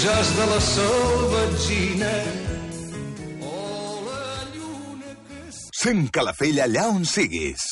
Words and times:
jaç 0.00 0.28
de 0.36 0.44
la 0.46 0.60
salvatgina. 0.60 2.12
Sent 5.80 6.08
Calafell 6.12 6.60
allà 6.64 6.86
on 6.92 7.04
siguis. 7.08 7.64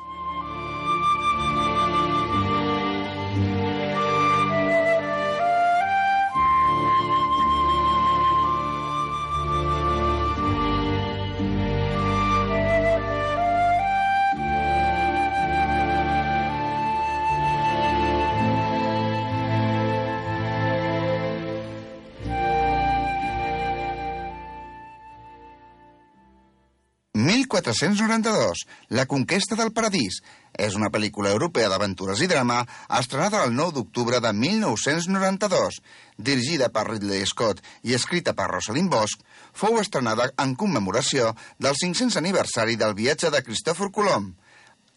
...1492, 27.51 28.63
La 28.87 29.05
conquesta 29.05 29.57
del 29.59 29.73
paradís. 29.75 30.21
És 30.55 30.75
una 30.79 30.87
pel·lícula 30.91 31.31
europea 31.35 31.67
d'aventures 31.71 32.21
i 32.23 32.27
drama 32.31 32.61
estrenada 32.97 33.41
el 33.43 33.55
9 33.55 33.75
d'octubre 33.75 34.21
de 34.23 34.31
1992. 34.31 35.81
Dirigida 36.17 36.69
per 36.71 36.85
Ridley 36.87 37.25
Scott 37.27 37.59
i 37.83 37.95
escrita 37.97 38.33
per 38.37 38.47
Rosalind 38.51 38.91
Bosch, 38.91 39.19
fou 39.51 39.79
estrenada 39.81 40.29
en 40.39 40.55
commemoració 40.55 41.33
del 41.59 41.75
500 41.75 42.19
aniversari 42.23 42.79
del 42.79 42.95
viatge 42.95 43.31
de 43.35 43.43
Cristòfor 43.43 43.91
Colom. 43.91 44.31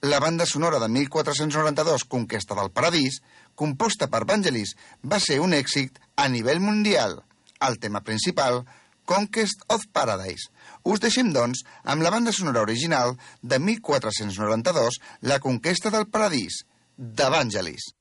La 0.05 0.21
banda 0.21 0.47
sonora 0.47 0.79
de 0.79 0.89
1492, 0.89 2.05
Conquesta 2.05 2.55
del 2.55 2.71
Paradís, 2.71 3.23
composta 3.55 4.11
per 4.13 4.27
Vangelis, 4.29 4.77
va 5.03 5.19
ser 5.19 5.41
un 5.41 5.55
èxit 5.57 5.99
a 6.15 6.29
nivell 6.29 6.61
mundial. 6.61 7.23
El 7.59 7.79
tema 7.81 8.03
principal, 8.05 8.63
Conquest 9.05 9.65
of 9.69 9.87
Paradise. 9.93 10.54
Us 10.85 11.01
deixem, 11.01 11.33
doncs, 11.33 11.63
amb 11.89 12.05
la 12.05 12.13
banda 12.13 12.33
sonora 12.37 12.61
original 12.67 13.17
de 13.41 13.59
1492, 13.59 15.01
La 15.23 15.41
conquesta 15.41 15.91
del 15.91 16.07
paradís, 16.13 16.63
de 16.97 17.31
Vangelis. 17.33 17.93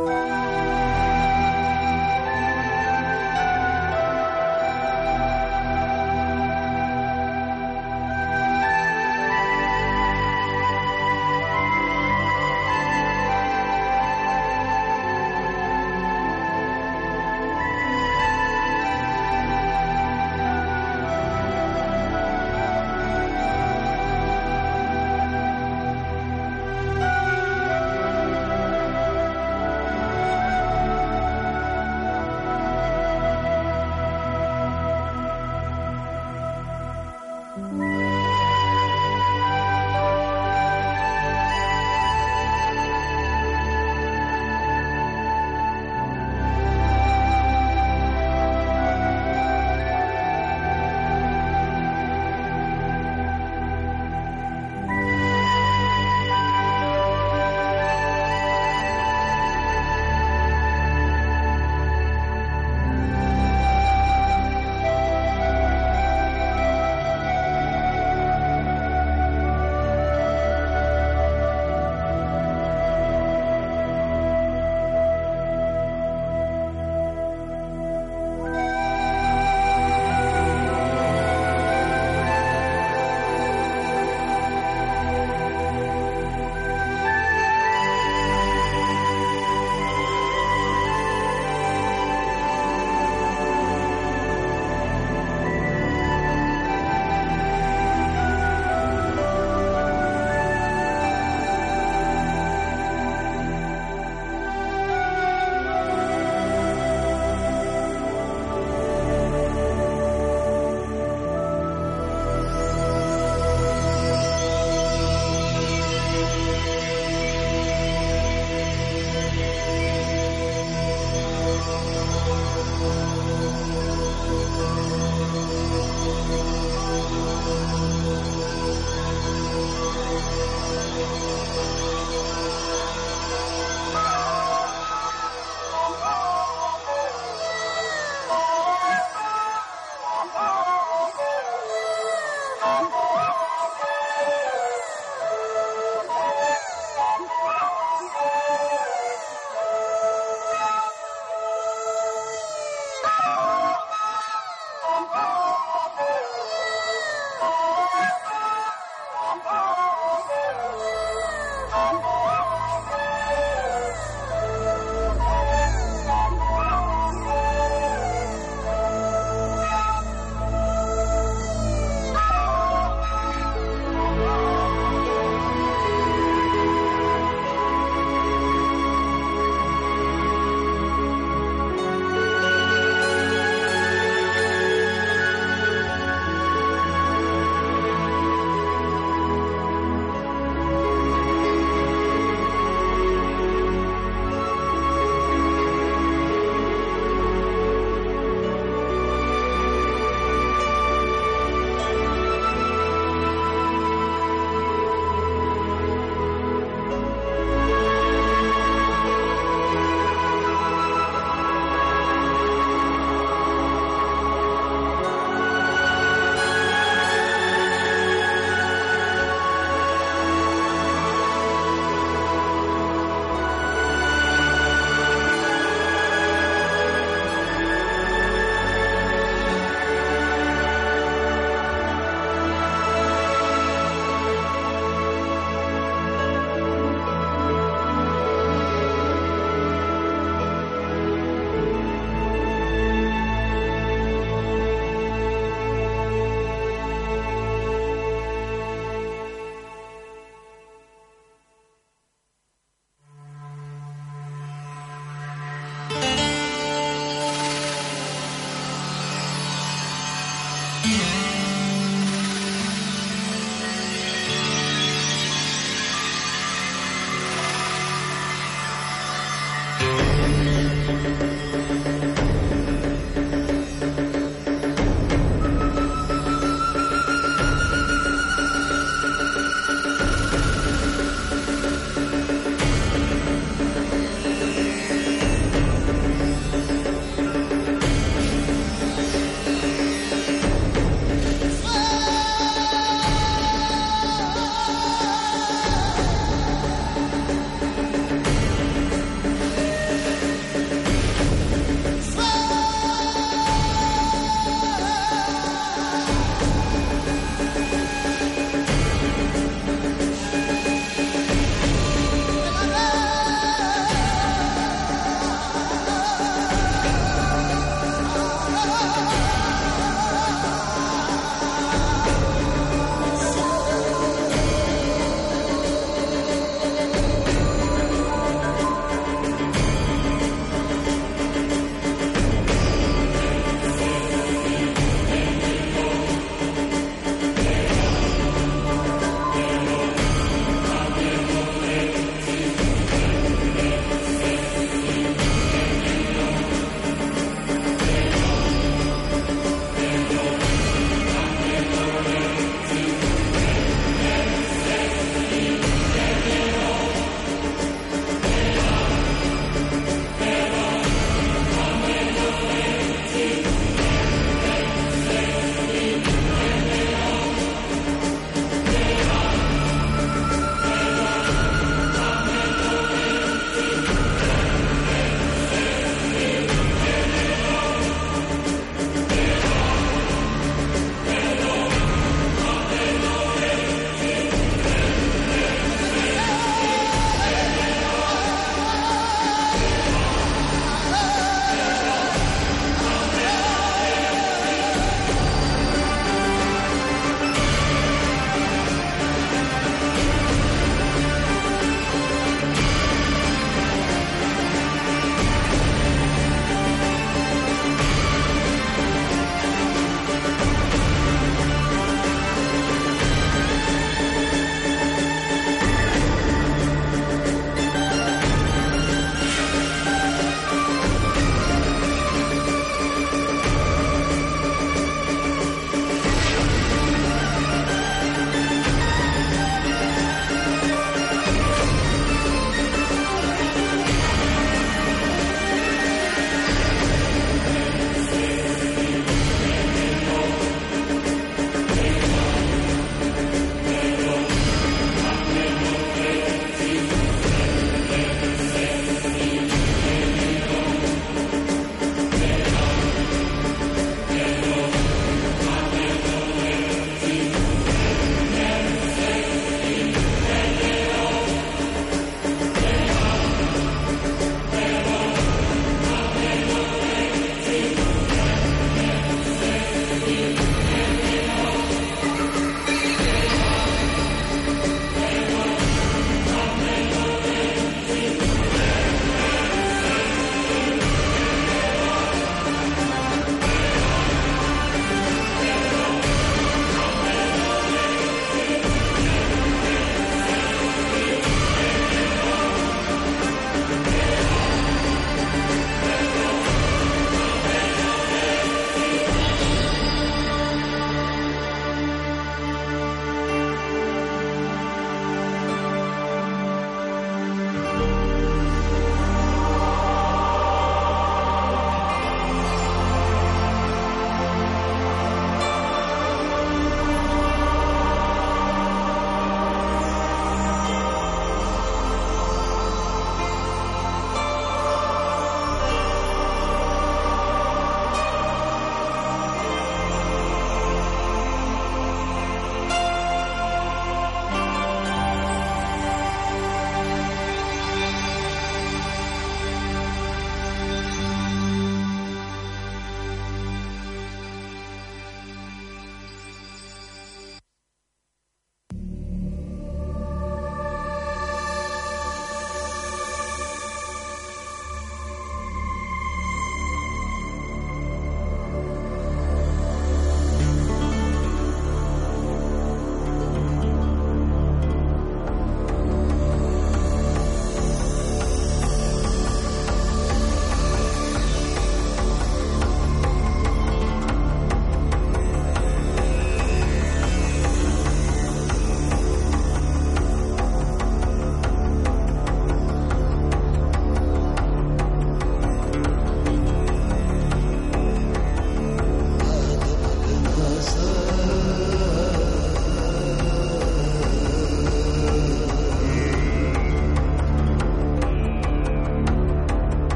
Música 0.00 0.59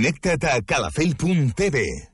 Connecta't 0.00 0.44
a 0.44 0.62
calafell.tv. 0.62 2.09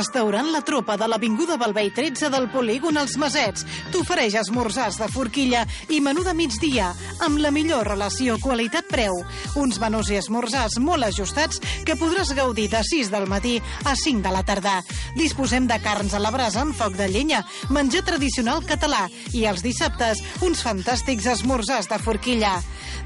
Restaurant 0.00 0.46
La 0.48 0.62
Tropa 0.64 0.94
de 0.96 1.04
l'Avinguda 1.10 1.58
Balvei 1.60 1.90
13 1.92 2.30
del 2.32 2.46
Polígon 2.48 2.96
Els 2.96 3.18
Masets 3.20 3.66
t'ofereix 3.92 4.32
esmorzars 4.40 4.96
de 4.96 5.08
forquilla 5.12 5.66
i 5.92 5.98
menú 6.00 6.22
de 6.24 6.32
migdia 6.32 6.86
amb 7.26 7.36
la 7.42 7.50
millor 7.52 7.84
relació 7.90 8.38
qualitat-preu. 8.40 9.18
Uns 9.60 9.76
menús 9.82 10.08
i 10.08 10.16
esmorzars 10.16 10.78
molt 10.80 11.04
ajustats 11.04 11.60
que 11.84 11.98
podràs 12.00 12.32
gaudir 12.38 12.70
de 12.72 12.80
6 12.80 13.10
del 13.12 13.28
matí 13.28 13.58
a 13.84 13.92
5 13.92 14.24
de 14.24 14.32
la 14.32 14.40
tarda. 14.46 14.78
Disposem 15.18 15.68
de 15.68 15.76
carns 15.84 16.16
a 16.16 16.22
la 16.22 16.32
brasa 16.32 16.62
amb 16.64 16.72
foc 16.78 16.96
de 16.96 17.10
llenya, 17.12 17.42
menjar 17.68 18.06
tradicional 18.08 18.64
català 18.64 19.02
i 19.36 19.44
els 19.52 19.60
dissabtes 19.66 20.24
uns 20.40 20.64
fantàstics 20.64 21.28
esmorzars 21.34 21.92
de 21.92 22.00
forquilla. 22.00 22.54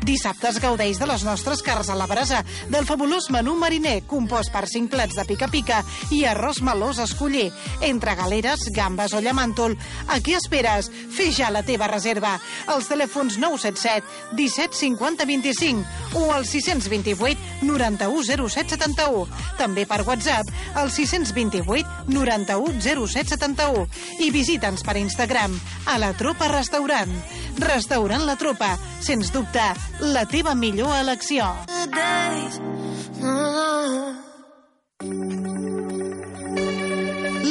Dissabtes 0.05 0.59
gaudeix 0.61 0.99
de 1.01 1.07
les 1.09 1.27
nostres 1.27 1.63
carns 1.65 1.89
a 1.89 1.99
la 1.99 2.07
brasa, 2.07 2.43
del 2.71 2.87
fabulós 2.87 3.31
menú 3.33 3.55
mariner, 3.59 4.03
compost 4.07 4.53
per 4.53 4.67
5 4.69 4.93
plats 4.93 5.17
de 5.17 5.25
pica-pica 5.27 5.83
i 6.13 6.25
arròs 6.29 6.61
melós 6.85 6.99
a 6.99 7.05
escollir, 7.05 7.53
entre 7.81 8.15
galeres, 8.15 8.69
gambes 8.71 9.15
o 9.15 9.21
llamàntol. 9.21 9.73
A 10.09 10.21
què 10.21 10.37
esperes? 10.37 10.91
Fes 11.15 11.39
ja 11.39 11.49
la 11.51 11.63
teva 11.65 11.89
reserva. 11.89 12.37
Els 12.69 12.89
telèfons 12.91 13.39
977 13.41 14.37
17 14.37 14.77
50 14.77 15.25
25 15.25 16.21
o 16.21 16.33
al 16.35 16.45
628 16.45 17.65
91 17.65 18.49
07 18.49 18.77
71. 18.77 19.25
També 19.57 19.87
per 19.89 20.03
WhatsApp 20.05 20.51
al 20.77 20.93
628 20.93 22.05
91 22.13 22.81
07 22.85 23.33
71. 23.33 23.87
I 24.21 24.31
visita'ns 24.35 24.85
per 24.85 24.99
Instagram 25.01 25.57
a 25.89 25.97
la 25.99 26.13
Tropa 26.13 26.51
Restaurant. 26.53 27.17
Restaurant 27.65 28.27
La 28.29 28.37
Tropa, 28.37 28.75
sens 29.01 29.33
dubte, 29.33 29.65
la 30.05 30.27
teva 30.29 30.55
millor 30.55 30.93
elecció. 31.01 31.49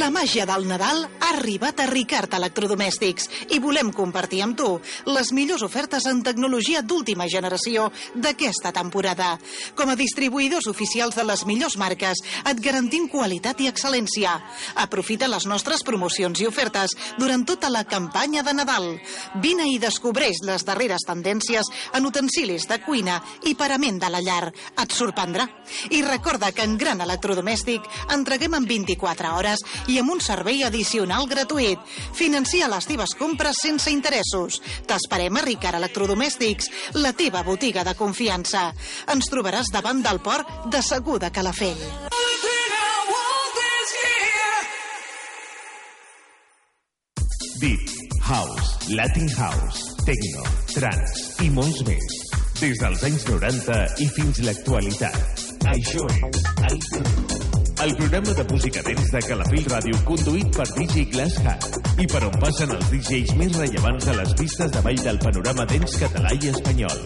La 0.04 0.10
màgia 0.12 0.44
del 0.44 0.66
Nadal 0.68 0.98
ha 1.24 1.30
arribat 1.38 1.80
a 1.80 1.86
Ricard 1.88 2.34
Electrodomèstics 2.36 3.30
i 3.56 3.60
volem 3.64 3.94
compartir 3.96 4.42
amb 4.44 4.58
tu 4.60 4.68
les 5.08 5.30
millors 5.32 5.64
ofertes 5.64 6.04
en 6.10 6.20
tecnologia 6.26 6.82
d'última 6.84 7.30
generació 7.32 7.86
d'aquesta 8.16 8.74
temporada. 8.76 9.38
Com 9.78 9.94
a 9.94 9.96
distribuïdors 9.96 10.68
oficials 10.68 11.16
de 11.16 11.24
les 11.24 11.46
millors 11.48 11.78
marques, 11.80 12.20
et 12.44 12.60
garantim 12.60 13.08
qualitat 13.08 13.62
i 13.64 13.70
excel·lència. 13.72 14.34
Aprofita 14.84 15.30
les 15.32 15.48
nostres 15.48 15.86
promocions 15.88 16.42
i 16.44 16.50
ofertes 16.50 16.96
durant 17.20 17.46
tota 17.48 17.72
la 17.72 17.86
campanya 17.88 18.44
de 18.44 18.56
Nadal. 18.60 18.90
Vine 19.44 19.70
i 19.72 19.80
descobreix 19.80 20.44
les 20.44 20.68
darreres 20.68 21.08
tendències 21.08 21.72
en 21.94 22.10
utensilis 22.10 22.68
de 22.68 22.82
cuina 22.84 23.22
i 23.48 23.56
parament 23.56 24.02
de 24.04 24.12
la 24.12 24.22
llar. 24.22 24.52
Et 24.52 24.92
sorprendrà. 24.92 25.48
I 25.96 26.04
recorda 26.04 26.52
que 26.52 26.68
en 26.68 26.76
Gran 26.78 27.00
Electrodomèstic 27.06 27.88
entreguem 28.12 28.60
en 28.60 28.68
24 28.68 29.36
hores 29.38 29.64
i 29.88 30.00
amb 30.02 30.18
un 30.18 30.24
servei 30.24 30.66
addicional 30.68 31.13
gratuït. 31.30 31.80
Financia 32.18 32.68
les 32.72 32.88
teves 32.90 33.14
compres 33.20 33.62
sense 33.62 33.92
interessos. 33.94 34.60
T'esperem 34.90 35.38
a 35.38 35.46
Ricard 35.46 35.80
Electrodomèstics, 35.80 36.70
la 37.00 37.14
teva 37.14 37.44
botiga 37.46 37.86
de 37.86 37.94
confiança. 38.00 38.72
Ens 39.14 39.30
trobaràs 39.32 39.72
davant 39.74 40.02
del 40.04 40.20
port 40.26 40.70
de 40.74 40.82
Segur 40.82 41.20
de 41.22 41.32
Calafell. 41.32 41.86
Deep, 47.64 47.80
House, 48.24 48.90
Latin 48.90 49.30
House, 49.38 49.86
Techno, 50.04 50.44
Trance 50.74 51.46
i 51.46 51.50
molts 51.54 51.80
més. 51.88 52.18
Des 52.60 52.82
dels 52.82 53.06
anys 53.08 53.24
90 53.30 53.80
i 54.04 54.10
fins 54.18 54.44
l'actualitat. 54.44 55.48
Això 55.78 56.10
és 56.20 56.92
Tempo. 56.92 57.43
El 57.82 57.96
programa 57.96 58.32
de 58.32 58.44
música 58.46 58.82
dents 58.86 59.10
de 59.12 59.22
Calafell 59.26 59.66
Ràdio 59.72 59.98
conduït 60.08 60.56
per 60.56 60.66
DJ 60.76 61.06
Glass 61.12 61.40
Hat 61.44 61.66
i 62.00 62.08
per 62.08 62.22
on 62.28 62.38
passen 62.40 62.72
els 62.76 62.90
DJs 62.92 63.34
més 63.40 63.58
rellevants 63.58 64.08
de 64.08 64.16
les 64.20 64.34
pistes 64.40 64.72
de 64.76 64.84
ball 64.86 65.02
del 65.08 65.20
panorama 65.24 65.66
dents 65.72 65.98
català 66.04 66.32
i 66.38 66.52
espanyol. 66.54 67.04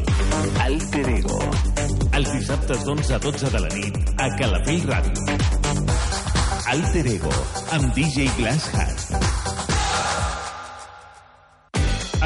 Alter 0.68 1.06
Ego. 1.16 1.42
Els 2.20 2.32
dissabtes 2.36 2.86
d'11 2.86 3.18
a 3.18 3.22
12 3.26 3.54
de 3.58 3.66
la 3.66 3.76
nit 3.76 4.02
a 4.18 4.32
Calafell 4.38 4.90
Ràdio. 4.92 5.38
Alter 6.76 7.06
Ego, 7.16 7.38
amb 7.78 7.94
DJ 7.96 8.28
Glass 8.38 8.74
Hat. 8.76 9.47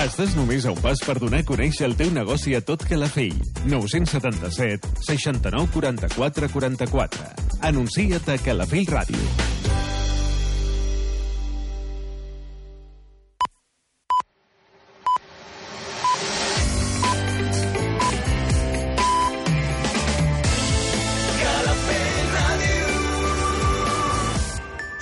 Estàs 0.01 0.31
només 0.33 0.63
a 0.65 0.71
un 0.73 0.79
pas 0.81 0.97
per 1.05 1.13
donar 1.21 1.43
a 1.43 1.45
conèixer 1.45 1.85
el 1.85 1.93
teu 1.99 2.09
negoci 2.15 2.55
a 2.57 2.61
tot 2.65 2.81
Calafell. 2.89 3.37
977 3.69 5.05
69 5.05 5.69
44 5.75 6.49
44. 6.49 7.27
Anuncia't 7.69 8.33
a 8.33 8.37
Calafell 8.41 8.89
Ràdio. 8.89 9.21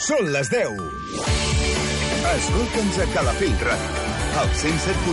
Són 0.10 0.32
les 0.34 0.50
10. 0.52 0.80
Escolta'ns 2.30 2.98
a 3.00 3.06
Calafell 3.14 3.60
Ràdio, 3.64 4.19
al 4.40 4.48
107. 4.56 5.00